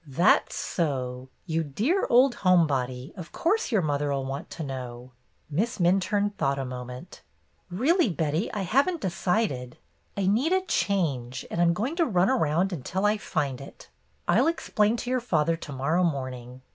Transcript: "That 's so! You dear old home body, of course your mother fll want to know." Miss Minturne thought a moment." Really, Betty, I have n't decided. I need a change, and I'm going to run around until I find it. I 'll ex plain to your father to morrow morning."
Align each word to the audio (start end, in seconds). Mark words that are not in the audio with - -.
"That 0.07 0.51
's 0.51 0.55
so! 0.55 1.29
You 1.45 1.63
dear 1.63 2.07
old 2.09 2.33
home 2.41 2.65
body, 2.65 3.13
of 3.15 3.31
course 3.31 3.71
your 3.71 3.83
mother 3.83 4.09
fll 4.09 4.25
want 4.25 4.49
to 4.49 4.63
know." 4.63 5.11
Miss 5.47 5.77
Minturne 5.77 6.31
thought 6.37 6.57
a 6.57 6.65
moment." 6.65 7.21
Really, 7.69 8.09
Betty, 8.09 8.51
I 8.51 8.61
have 8.63 8.89
n't 8.89 8.99
decided. 8.99 9.77
I 10.17 10.25
need 10.25 10.53
a 10.53 10.61
change, 10.65 11.45
and 11.51 11.61
I'm 11.61 11.73
going 11.73 11.95
to 11.97 12.05
run 12.07 12.31
around 12.31 12.73
until 12.73 13.05
I 13.05 13.19
find 13.19 13.61
it. 13.61 13.91
I 14.27 14.41
'll 14.41 14.47
ex 14.47 14.71
plain 14.71 14.97
to 14.97 15.09
your 15.11 15.21
father 15.21 15.55
to 15.57 15.71
morrow 15.71 16.03
morning." 16.03 16.63